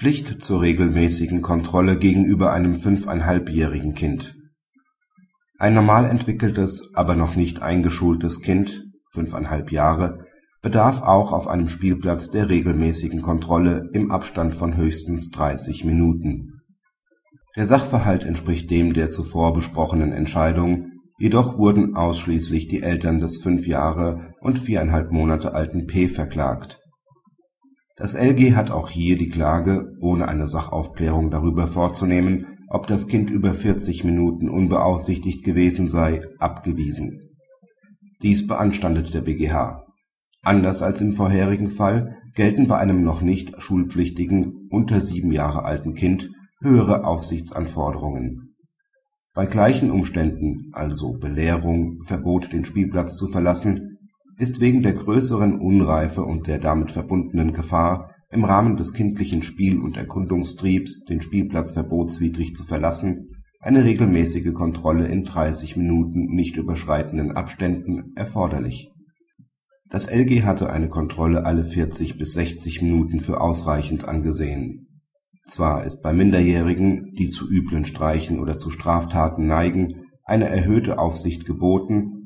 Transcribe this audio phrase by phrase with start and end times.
[0.00, 4.34] Pflicht zur regelmäßigen Kontrolle gegenüber einem fünfeinhalbjährigen Kind
[5.58, 8.82] Ein normal entwickeltes, aber noch nicht eingeschultes Kind
[9.12, 10.24] (fünfeinhalb Jahre)
[10.62, 16.62] bedarf auch auf einem Spielplatz der regelmäßigen Kontrolle im Abstand von höchstens 30 Minuten.
[17.54, 23.66] Der Sachverhalt entspricht dem der zuvor besprochenen Entscheidung, jedoch wurden ausschließlich die Eltern des fünf
[23.66, 26.79] Jahre und viereinhalb Monate alten P verklagt.
[28.00, 33.28] Das LG hat auch hier die Klage, ohne eine Sachaufklärung darüber vorzunehmen, ob das Kind
[33.28, 37.20] über 40 Minuten unbeaufsichtigt gewesen sei, abgewiesen.
[38.22, 39.84] Dies beanstandet der BgH.
[40.40, 45.92] Anders als im vorherigen Fall gelten bei einem noch nicht schulpflichtigen, unter sieben Jahre alten
[45.92, 46.30] Kind
[46.62, 48.54] höhere Aufsichtsanforderungen.
[49.34, 53.98] Bei gleichen Umständen (also Belehrung, Verbot den Spielplatz zu verlassen)
[54.40, 59.78] ist wegen der größeren Unreife und der damit verbundenen Gefahr, im Rahmen des kindlichen Spiel
[59.78, 67.32] und Erkundungstriebs den Spielplatz verbotswidrig zu verlassen, eine regelmäßige Kontrolle in 30 Minuten nicht überschreitenden
[67.32, 68.90] Abständen erforderlich.
[69.90, 75.02] Das LG hatte eine Kontrolle alle 40 bis 60 Minuten für ausreichend angesehen.
[75.44, 81.44] Zwar ist bei Minderjährigen, die zu üblen Streichen oder zu Straftaten neigen, eine erhöhte Aufsicht
[81.44, 82.19] geboten,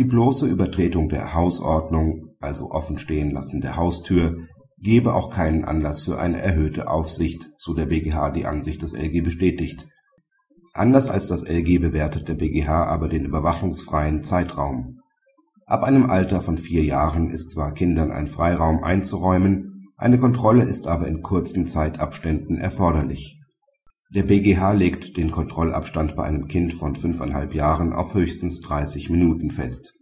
[0.00, 4.46] die bloße Übertretung der Hausordnung (also Offenstehenlassen der Haustür)
[4.78, 9.20] gebe auch keinen Anlass für eine erhöhte Aufsicht, so der BgH die Ansicht des LG
[9.22, 9.86] bestätigt.
[10.72, 15.00] Anders als das LG bewertet der BgH aber den überwachungsfreien Zeitraum.
[15.66, 20.86] Ab einem Alter von vier Jahren ist zwar Kindern ein Freiraum einzuräumen, eine Kontrolle ist
[20.86, 23.38] aber in kurzen Zeitabständen erforderlich.
[24.12, 29.52] Der BgH legt den Kontrollabstand bei einem Kind von fünfeinhalb Jahren auf höchstens 30 Minuten
[29.52, 29.94] fest.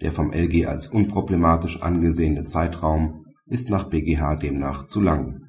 [0.00, 5.42] Der vom LG als unproblematisch angesehene Zeitraum ist nach BgH demnach zu lang.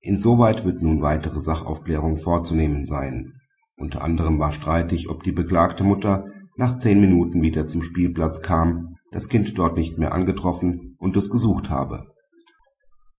[0.00, 3.32] Insoweit wird nun weitere Sachaufklärung vorzunehmen sein.
[3.76, 6.24] Unter anderem war streitig, ob die beklagte Mutter
[6.56, 11.28] nach zehn Minuten wieder zum Spielplatz kam, das Kind dort nicht mehr angetroffen und es
[11.28, 12.06] gesucht habe.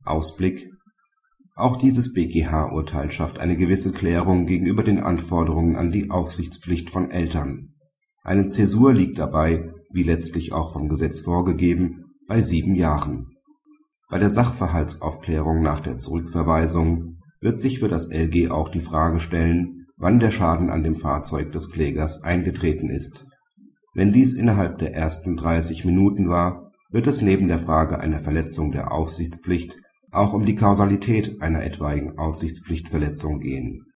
[0.04, 0.72] Ausblick
[1.56, 7.76] Auch dieses BgH-Urteil schafft eine gewisse Klärung gegenüber den Anforderungen an die Aufsichtspflicht von Eltern.
[8.24, 13.36] Eine Zäsur liegt dabei, wie letztlich auch vom Gesetz vorgegeben, bei sieben Jahren
[14.08, 19.88] bei der Sachverhaltsaufklärung nach der Zurückverweisung wird sich für das LG auch die Frage stellen,
[19.98, 23.26] wann der Schaden an dem Fahrzeug des Klägers eingetreten ist.
[23.96, 28.72] Wenn dies innerhalb der ersten 30 Minuten war, wird es neben der Frage einer Verletzung
[28.72, 29.76] der Aufsichtspflicht
[30.16, 33.84] auch um die Kausalität einer etwaigen Aufsichtspflichtverletzung gehen